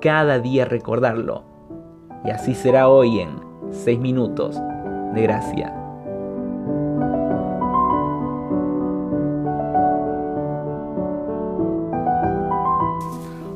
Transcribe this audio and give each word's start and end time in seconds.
cada 0.00 0.38
día 0.38 0.64
recordarlo. 0.64 1.44
Y 2.24 2.30
así 2.30 2.54
será 2.54 2.88
hoy 2.88 3.20
en 3.20 3.40
6 3.70 3.98
minutos 3.98 4.56
de 5.14 5.22
gracia. 5.22 5.74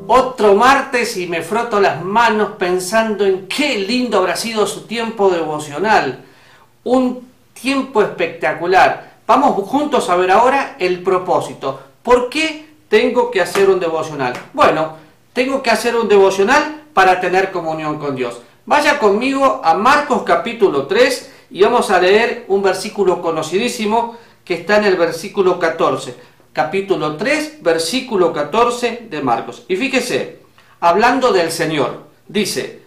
Otro 0.07 0.53
martes 0.55 1.17
y 1.17 1.27
me 1.27 1.41
froto 1.41 1.79
las 1.79 2.03
manos 2.03 2.51
pensando 2.59 3.25
en 3.25 3.47
qué 3.47 3.79
lindo 3.79 4.19
habrá 4.19 4.35
sido 4.35 4.67
su 4.67 4.85
tiempo 4.85 5.29
devocional. 5.29 6.23
Un 6.83 7.27
tiempo 7.53 8.01
espectacular. 8.01 9.15
Vamos 9.25 9.67
juntos 9.67 10.09
a 10.09 10.15
ver 10.15 10.31
ahora 10.31 10.75
el 10.77 11.01
propósito. 11.01 11.79
¿Por 12.03 12.29
qué 12.29 12.75
tengo 12.87 13.31
que 13.31 13.41
hacer 13.41 13.69
un 13.69 13.79
devocional? 13.79 14.33
Bueno, 14.53 15.04
tengo 15.35 15.61
que 15.61 15.69
hacer 15.69 15.95
un 15.95 16.07
devocional 16.07 16.85
para 16.93 17.19
tener 17.19 17.51
comunión 17.51 17.99
con 17.99 18.15
Dios. 18.15 18.41
Vaya 18.65 18.97
conmigo 18.97 19.61
a 19.63 19.75
Marcos 19.75 20.23
capítulo 20.23 20.87
3 20.87 21.33
y 21.51 21.61
vamos 21.61 21.91
a 21.91 21.99
leer 21.99 22.45
un 22.47 22.63
versículo 22.63 23.21
conocidísimo 23.21 24.17
que 24.43 24.55
está 24.55 24.77
en 24.77 24.85
el 24.85 24.95
versículo 24.95 25.59
14 25.59 26.33
capítulo 26.55 27.17
3, 27.17 27.61
versículo 27.61 28.31
14 28.31 29.07
de 29.09 29.21
Marcos. 29.21 29.63
Y 29.67 29.75
fíjese, 29.75 30.39
hablando 30.79 31.33
del 31.33 31.51
Señor, 31.51 32.05
dice, 32.29 32.79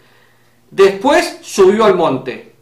después 0.70 1.41
subió 1.42 1.84
al 1.84 1.94
monte 1.94 2.54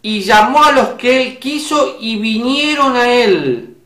y 0.00 0.22
llamó 0.22 0.64
a 0.64 0.72
los 0.72 0.88
que 0.90 1.20
él 1.20 1.38
quiso 1.38 1.98
y 2.00 2.16
vinieron 2.16 2.96
a 2.96 3.12
él 3.12 3.76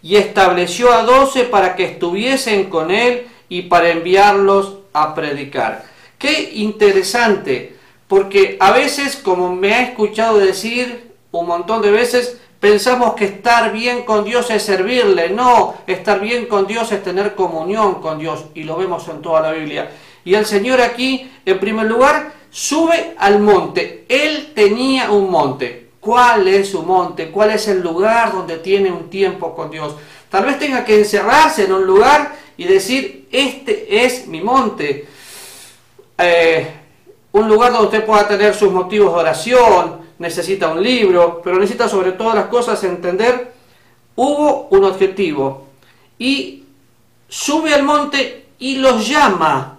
y 0.00 0.16
estableció 0.16 0.90
a 0.90 1.02
doce 1.02 1.44
para 1.44 1.76
que 1.76 1.84
estuviesen 1.84 2.70
con 2.70 2.90
él 2.90 3.28
y 3.48 3.62
para 3.62 3.90
enviarlos 3.90 4.78
a 4.92 5.14
predicar. 5.14 5.84
Qué 6.18 6.52
interesante, 6.54 7.76
porque 8.08 8.56
a 8.60 8.72
veces, 8.72 9.16
como 9.16 9.54
me 9.54 9.74
ha 9.74 9.82
escuchado 9.82 10.38
decir 10.38 11.12
un 11.30 11.46
montón 11.46 11.82
de 11.82 11.90
veces, 11.90 12.38
Pensamos 12.64 13.12
que 13.12 13.26
estar 13.26 13.72
bien 13.72 14.04
con 14.04 14.24
Dios 14.24 14.48
es 14.48 14.62
servirle. 14.62 15.28
No, 15.28 15.74
estar 15.86 16.18
bien 16.18 16.46
con 16.46 16.66
Dios 16.66 16.90
es 16.92 17.02
tener 17.02 17.34
comunión 17.34 17.96
con 18.00 18.18
Dios. 18.18 18.46
Y 18.54 18.62
lo 18.62 18.78
vemos 18.78 19.06
en 19.08 19.20
toda 19.20 19.42
la 19.42 19.52
Biblia. 19.52 19.90
Y 20.24 20.32
el 20.32 20.46
Señor 20.46 20.80
aquí, 20.80 21.30
en 21.44 21.60
primer 21.60 21.84
lugar, 21.84 22.32
sube 22.48 23.16
al 23.18 23.40
monte. 23.40 24.06
Él 24.08 24.52
tenía 24.54 25.10
un 25.10 25.30
monte. 25.30 25.90
¿Cuál 26.00 26.48
es 26.48 26.70
su 26.70 26.82
monte? 26.82 27.30
¿Cuál 27.30 27.50
es 27.50 27.68
el 27.68 27.82
lugar 27.82 28.32
donde 28.32 28.56
tiene 28.56 28.90
un 28.90 29.10
tiempo 29.10 29.54
con 29.54 29.70
Dios? 29.70 29.94
Tal 30.30 30.46
vez 30.46 30.58
tenga 30.58 30.86
que 30.86 31.00
encerrarse 31.00 31.64
en 31.64 31.72
un 31.74 31.84
lugar 31.84 32.34
y 32.56 32.64
decir, 32.64 33.23
este 33.34 34.04
es 34.04 34.28
mi 34.28 34.40
monte. 34.40 35.08
Eh, 36.16 36.70
un 37.32 37.48
lugar 37.48 37.72
donde 37.72 37.86
usted 37.86 38.06
pueda 38.06 38.28
tener 38.28 38.54
sus 38.54 38.70
motivos 38.70 39.12
de 39.12 39.20
oración, 39.20 40.00
necesita 40.18 40.68
un 40.68 40.80
libro, 40.80 41.40
pero 41.42 41.58
necesita 41.58 41.88
sobre 41.88 42.12
todas 42.12 42.36
las 42.36 42.46
cosas 42.46 42.82
entender, 42.84 43.52
hubo 44.14 44.68
un 44.70 44.84
objetivo 44.84 45.66
y 46.16 46.62
sube 47.28 47.74
al 47.74 47.82
monte 47.82 48.46
y 48.60 48.76
los 48.76 49.08
llama. 49.08 49.78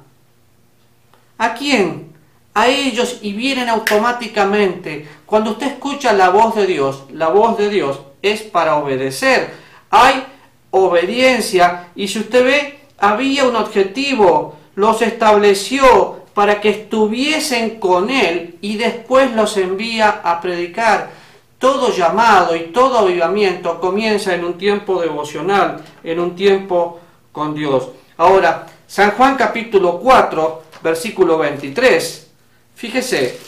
¿A 1.38 1.54
quién? 1.54 2.14
A 2.54 2.68
ellos 2.68 3.20
y 3.22 3.32
vienen 3.32 3.70
automáticamente. 3.70 5.08
Cuando 5.26 5.52
usted 5.52 5.68
escucha 5.68 6.12
la 6.12 6.30
voz 6.30 6.56
de 6.56 6.68
Dios, 6.68 7.06
la 7.14 7.30
voz 7.30 7.58
de 7.58 7.70
Dios 7.70 8.02
es 8.22 8.42
para 8.42 8.76
obedecer. 8.76 9.54
Hay 9.90 10.26
obediencia 10.72 11.88
y 11.96 12.10
si 12.10 12.20
usted 12.20 12.44
ve, 12.44 12.80
había 12.98 13.46
un 13.46 13.56
objetivo, 13.56 14.58
los 14.76 15.02
estableció, 15.02 16.26
para 16.36 16.60
que 16.60 16.70
estuviesen 16.70 17.80
con 17.80 18.10
él 18.10 18.58
y 18.62 18.76
después 18.76 19.34
los 19.34 19.56
envía 19.56 20.22
a 20.24 20.42
predicar. 20.42 21.10
Todo 21.58 21.96
llamado 21.96 22.56
y 22.58 22.74
todo 22.74 23.00
avivamiento 23.00 23.80
comienza 23.80 24.36
en 24.36 24.44
un 24.44 24.58
tiempo 24.58 25.02
devocional, 25.02 25.82
en 26.04 26.20
un 26.20 26.36
tiempo 26.36 27.00
con 27.32 27.56
Dios. 27.56 27.88
Ahora, 28.18 28.68
San 28.86 29.12
Juan 29.12 29.38
capítulo 29.38 29.98
4, 30.00 30.64
versículo 30.84 31.38
23. 31.38 32.28
Fíjese, 32.76 33.40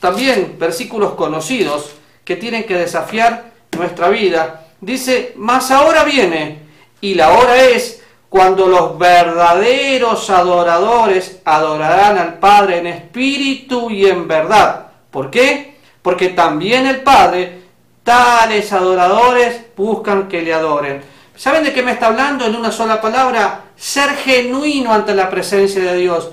también 0.00 0.56
versículos 0.58 1.12
conocidos 1.12 1.90
que 2.24 2.36
tienen 2.36 2.64
que 2.64 2.74
desafiar 2.74 3.52
nuestra 3.76 4.08
vida. 4.08 4.66
Dice, 4.80 5.34
mas 5.36 5.70
ahora 5.70 6.04
viene 6.04 6.60
y 7.02 7.14
la 7.14 7.32
hora 7.32 7.56
es 7.64 7.97
cuando 8.28 8.66
los 8.66 8.98
verdaderos 8.98 10.28
adoradores 10.28 11.40
adorarán 11.44 12.18
al 12.18 12.34
Padre 12.34 12.78
en 12.78 12.86
espíritu 12.88 13.90
y 13.90 14.06
en 14.06 14.28
verdad. 14.28 14.88
¿Por 15.10 15.30
qué? 15.30 15.78
Porque 16.02 16.30
también 16.30 16.86
el 16.86 17.00
Padre, 17.00 17.62
tales 18.04 18.72
adoradores, 18.72 19.60
buscan 19.76 20.28
que 20.28 20.42
le 20.42 20.52
adoren. 20.52 21.02
¿Saben 21.34 21.64
de 21.64 21.72
qué 21.72 21.82
me 21.82 21.92
está 21.92 22.08
hablando 22.08 22.44
en 22.44 22.56
una 22.56 22.70
sola 22.70 23.00
palabra? 23.00 23.60
Ser 23.76 24.10
genuino 24.16 24.92
ante 24.92 25.14
la 25.14 25.30
presencia 25.30 25.80
de 25.80 25.96
Dios. 25.96 26.30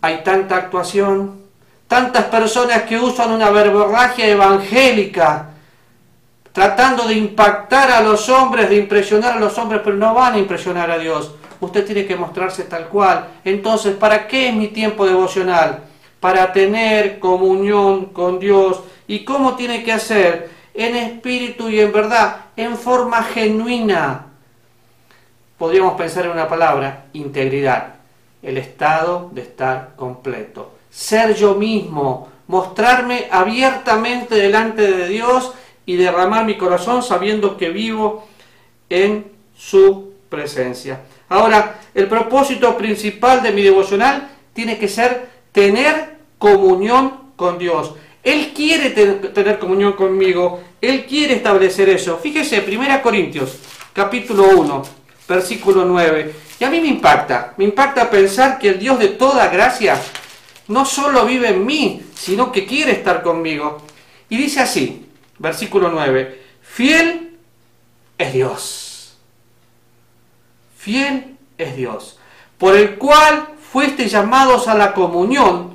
Hay 0.00 0.22
tanta 0.22 0.56
actuación, 0.56 1.42
tantas 1.88 2.24
personas 2.26 2.82
que 2.82 2.98
usan 2.98 3.32
una 3.32 3.50
verborragia 3.50 4.26
evangélica, 4.26 5.50
tratando 6.56 7.06
de 7.06 7.12
impactar 7.12 7.90
a 7.90 8.00
los 8.00 8.30
hombres, 8.30 8.70
de 8.70 8.76
impresionar 8.76 9.36
a 9.36 9.38
los 9.38 9.58
hombres, 9.58 9.82
pero 9.84 9.94
no 9.94 10.14
van 10.14 10.32
a 10.32 10.38
impresionar 10.38 10.90
a 10.90 10.96
Dios. 10.96 11.34
Usted 11.60 11.84
tiene 11.84 12.06
que 12.06 12.16
mostrarse 12.16 12.64
tal 12.64 12.88
cual. 12.88 13.28
Entonces, 13.44 13.94
¿para 13.94 14.26
qué 14.26 14.48
es 14.48 14.54
mi 14.54 14.68
tiempo 14.68 15.04
devocional? 15.04 15.80
Para 16.18 16.54
tener 16.54 17.18
comunión 17.18 18.06
con 18.06 18.38
Dios. 18.38 18.80
¿Y 19.06 19.22
cómo 19.22 19.54
tiene 19.54 19.84
que 19.84 19.92
hacer? 19.92 20.48
En 20.72 20.96
espíritu 20.96 21.68
y 21.68 21.78
en 21.78 21.92
verdad, 21.92 22.36
en 22.56 22.78
forma 22.78 23.22
genuina. 23.22 24.28
Podríamos 25.58 25.92
pensar 25.92 26.24
en 26.24 26.30
una 26.30 26.48
palabra, 26.48 27.04
integridad. 27.12 27.96
El 28.42 28.56
estado 28.56 29.28
de 29.30 29.42
estar 29.42 29.90
completo. 29.94 30.72
Ser 30.88 31.34
yo 31.34 31.54
mismo, 31.54 32.28
mostrarme 32.46 33.28
abiertamente 33.30 34.36
delante 34.36 34.90
de 34.90 35.08
Dios 35.08 35.52
y 35.86 35.96
derramar 35.96 36.44
mi 36.44 36.58
corazón 36.58 37.02
sabiendo 37.02 37.56
que 37.56 37.70
vivo 37.70 38.26
en 38.90 39.24
su 39.56 40.12
presencia. 40.28 41.00
Ahora, 41.28 41.80
el 41.94 42.08
propósito 42.08 42.76
principal 42.76 43.42
de 43.42 43.52
mi 43.52 43.62
devocional 43.62 44.28
tiene 44.52 44.78
que 44.78 44.88
ser 44.88 45.28
tener 45.52 46.16
comunión 46.38 47.32
con 47.36 47.58
Dios. 47.58 47.94
Él 48.22 48.52
quiere 48.54 48.90
tener 48.90 49.58
comunión 49.58 49.92
conmigo, 49.92 50.60
Él 50.80 51.06
quiere 51.06 51.34
establecer 51.34 51.88
eso. 51.88 52.18
Fíjese, 52.18 52.64
1 52.66 53.02
Corintios, 53.02 53.58
capítulo 53.92 54.48
1, 54.58 54.82
versículo 55.28 55.84
9. 55.84 56.34
Y 56.58 56.64
a 56.64 56.70
mí 56.70 56.80
me 56.80 56.88
impacta, 56.88 57.54
me 57.56 57.64
impacta 57.64 58.10
pensar 58.10 58.58
que 58.58 58.70
el 58.70 58.78
Dios 58.80 58.98
de 58.98 59.08
toda 59.08 59.46
gracia 59.48 60.00
no 60.68 60.84
solo 60.84 61.24
vive 61.24 61.50
en 61.50 61.64
mí, 61.64 62.02
sino 62.14 62.50
que 62.50 62.66
quiere 62.66 62.92
estar 62.92 63.22
conmigo. 63.22 63.78
Y 64.28 64.36
dice 64.36 64.60
así, 64.60 65.05
versículo 65.38 65.90
9, 65.90 66.42
fiel 66.62 67.38
es 68.18 68.32
Dios. 68.32 69.16
Fiel 70.76 71.36
es 71.58 71.76
Dios, 71.76 72.18
por 72.58 72.76
el 72.76 72.96
cual 72.96 73.48
fuiste 73.72 74.08
llamados 74.08 74.68
a 74.68 74.74
la 74.74 74.94
comunión 74.94 75.74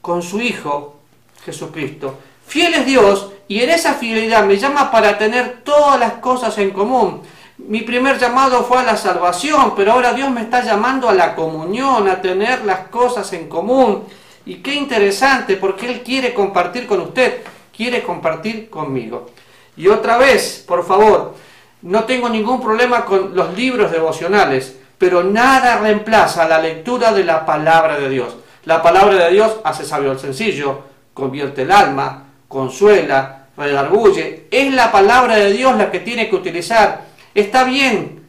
con 0.00 0.22
su 0.22 0.40
Hijo 0.40 1.00
Jesucristo. 1.44 2.18
Fiel 2.46 2.74
es 2.74 2.86
Dios 2.86 3.30
y 3.48 3.60
en 3.60 3.70
esa 3.70 3.94
fidelidad 3.94 4.44
me 4.44 4.56
llama 4.56 4.90
para 4.90 5.18
tener 5.18 5.62
todas 5.64 5.98
las 5.98 6.14
cosas 6.14 6.56
en 6.58 6.70
común. 6.70 7.22
Mi 7.58 7.82
primer 7.82 8.18
llamado 8.18 8.64
fue 8.64 8.78
a 8.78 8.82
la 8.82 8.96
salvación, 8.96 9.74
pero 9.76 9.92
ahora 9.92 10.12
Dios 10.12 10.30
me 10.30 10.42
está 10.42 10.62
llamando 10.62 11.08
a 11.08 11.14
la 11.14 11.34
comunión, 11.34 12.08
a 12.08 12.20
tener 12.20 12.64
las 12.64 12.88
cosas 12.88 13.32
en 13.32 13.48
común. 13.48 14.04
Y 14.46 14.56
qué 14.56 14.74
interesante, 14.74 15.56
porque 15.56 15.86
Él 15.86 16.02
quiere 16.02 16.34
compartir 16.34 16.86
con 16.86 17.00
usted 17.00 17.42
quiere 17.76 18.02
compartir 18.02 18.70
conmigo. 18.70 19.30
Y 19.76 19.88
otra 19.88 20.18
vez, 20.18 20.64
por 20.66 20.84
favor, 20.84 21.34
no 21.82 22.04
tengo 22.04 22.28
ningún 22.28 22.62
problema 22.62 23.04
con 23.04 23.34
los 23.34 23.54
libros 23.54 23.90
devocionales, 23.90 24.78
pero 24.98 25.24
nada 25.24 25.78
reemplaza 25.78 26.48
la 26.48 26.58
lectura 26.58 27.12
de 27.12 27.24
la 27.24 27.44
palabra 27.44 27.98
de 27.98 28.08
Dios. 28.08 28.36
La 28.64 28.82
palabra 28.82 29.14
de 29.16 29.30
Dios 29.32 29.56
hace 29.64 29.84
sabio 29.84 30.10
al 30.10 30.18
sencillo, 30.18 30.82
convierte 31.12 31.62
el 31.62 31.72
alma, 31.72 32.24
consuela, 32.48 33.48
redarguye. 33.56 34.46
Es 34.50 34.72
la 34.72 34.90
palabra 34.90 35.36
de 35.36 35.52
Dios 35.52 35.76
la 35.76 35.90
que 35.90 36.00
tiene 36.00 36.30
que 36.30 36.36
utilizar. 36.36 37.02
Está 37.34 37.64
bien 37.64 38.24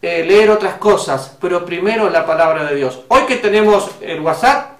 eh, 0.00 0.24
leer 0.24 0.50
otras 0.50 0.74
cosas, 0.74 1.36
pero 1.40 1.64
primero 1.64 2.08
la 2.10 2.24
palabra 2.24 2.64
de 2.64 2.76
Dios. 2.76 3.00
Hoy 3.08 3.22
que 3.26 3.36
tenemos 3.36 3.90
el 4.00 4.20
WhatsApp, 4.20 4.73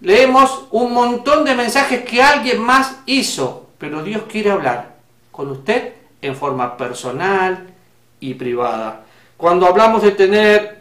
leemos 0.00 0.66
un 0.70 0.92
montón 0.92 1.44
de 1.44 1.54
mensajes 1.54 2.04
que 2.04 2.22
alguien 2.22 2.60
más 2.60 2.96
hizo, 3.06 3.68
pero 3.78 4.02
Dios 4.02 4.22
quiere 4.28 4.50
hablar 4.50 4.96
con 5.30 5.50
usted 5.50 5.94
en 6.22 6.36
forma 6.36 6.76
personal 6.76 7.68
y 8.20 8.34
privada. 8.34 9.04
Cuando 9.36 9.66
hablamos 9.66 10.02
de 10.02 10.12
tener 10.12 10.80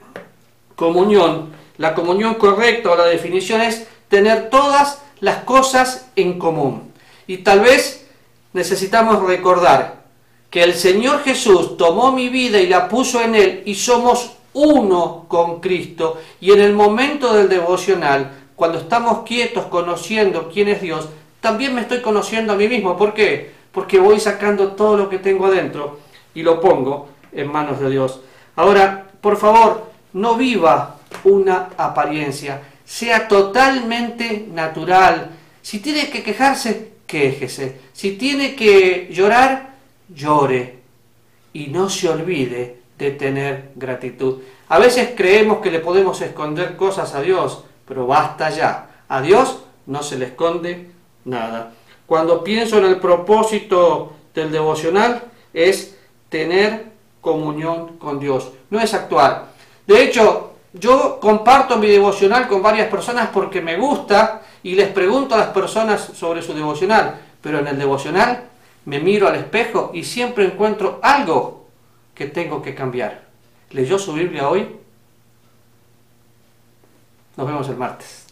comunión, 0.75 1.51
la 1.77 1.93
comunión 1.93 2.35
correcta 2.35 2.91
o 2.91 2.95
la 2.95 3.05
definición 3.05 3.61
es 3.61 3.87
tener 4.07 4.49
todas 4.49 5.01
las 5.19 5.43
cosas 5.43 6.07
en 6.15 6.39
común. 6.39 6.91
Y 7.27 7.37
tal 7.37 7.59
vez 7.59 8.07
necesitamos 8.53 9.21
recordar 9.23 9.97
que 10.49 10.63
el 10.63 10.73
Señor 10.73 11.23
Jesús 11.23 11.77
tomó 11.77 12.11
mi 12.11 12.29
vida 12.29 12.59
y 12.59 12.67
la 12.67 12.87
puso 12.87 13.21
en 13.21 13.35
Él 13.35 13.63
y 13.65 13.75
somos 13.75 14.31
uno 14.53 15.25
con 15.27 15.59
Cristo. 15.59 16.17
Y 16.39 16.51
en 16.51 16.61
el 16.61 16.73
momento 16.73 17.33
del 17.33 17.49
devocional, 17.49 18.46
cuando 18.57 18.79
estamos 18.79 19.19
quietos 19.19 19.67
conociendo 19.67 20.49
quién 20.51 20.67
es 20.67 20.81
Dios, 20.81 21.07
también 21.39 21.75
me 21.75 21.81
estoy 21.81 22.01
conociendo 22.01 22.53
a 22.53 22.55
mí 22.55 22.67
mismo. 22.67 22.97
¿Por 22.97 23.13
qué? 23.13 23.51
Porque 23.71 23.99
voy 23.99 24.19
sacando 24.19 24.69
todo 24.71 24.97
lo 24.97 25.09
que 25.09 25.19
tengo 25.19 25.45
adentro 25.45 25.99
y 26.33 26.41
lo 26.41 26.59
pongo 26.59 27.07
en 27.31 27.51
manos 27.51 27.79
de 27.79 27.91
Dios. 27.91 28.19
Ahora, 28.55 29.11
por 29.21 29.37
favor, 29.37 29.91
no 30.13 30.33
viva 30.33 30.95
una 31.23 31.69
apariencia, 31.77 32.63
sea 32.83 33.27
totalmente 33.27 34.47
natural. 34.51 35.29
Si 35.61 35.77
tiene 35.77 36.09
que 36.09 36.23
quejarse, 36.23 36.93
quéjese. 37.05 37.79
Si 37.93 38.13
tiene 38.13 38.55
que 38.55 39.07
llorar, 39.11 39.75
llore. 40.09 40.79
Y 41.53 41.67
no 41.67 41.91
se 41.91 42.09
olvide 42.09 42.79
de 42.97 43.11
tener 43.11 43.69
gratitud. 43.75 44.39
A 44.69 44.79
veces 44.79 45.11
creemos 45.15 45.59
que 45.59 45.69
le 45.69 45.79
podemos 45.79 46.19
esconder 46.21 46.75
cosas 46.75 47.13
a 47.13 47.21
Dios, 47.21 47.63
pero 47.87 48.05
basta 48.05 48.49
ya. 48.49 48.89
A 49.07 49.21
Dios 49.21 49.63
no 49.85 50.03
se 50.03 50.17
le 50.17 50.25
esconde 50.25 50.91
nada. 51.25 51.71
Cuando 52.05 52.43
pienso 52.43 52.77
en 52.77 52.85
el 52.85 52.99
propósito 52.99 54.13
del 54.33 54.51
devocional, 54.51 55.23
es 55.53 55.97
tener 56.29 56.85
comunión 57.21 57.97
con 57.97 58.19
Dios, 58.19 58.51
no 58.69 58.79
es 58.79 58.93
actuar. 58.93 59.47
De 59.85 60.03
hecho, 60.03 60.53
yo 60.73 61.19
comparto 61.19 61.77
mi 61.77 61.87
devocional 61.87 62.47
con 62.47 62.61
varias 62.61 62.87
personas 62.87 63.29
porque 63.33 63.61
me 63.61 63.77
gusta 63.77 64.41
y 64.63 64.75
les 64.75 64.89
pregunto 64.89 65.35
a 65.35 65.39
las 65.39 65.47
personas 65.47 66.01
sobre 66.01 66.41
su 66.41 66.53
devocional, 66.53 67.19
pero 67.41 67.59
en 67.59 67.67
el 67.67 67.77
devocional 67.77 68.43
me 68.85 68.99
miro 68.99 69.27
al 69.27 69.35
espejo 69.35 69.91
y 69.93 70.03
siempre 70.03 70.45
encuentro 70.45 70.99
algo 71.01 71.67
que 72.13 72.27
tengo 72.27 72.61
que 72.61 72.75
cambiar. 72.75 73.25
¿Leyó 73.71 73.99
su 73.99 74.13
Biblia 74.13 74.47
hoy? 74.49 74.77
Nos 77.37 77.45
vemos 77.47 77.69
el 77.69 77.77
martes. 77.77 78.26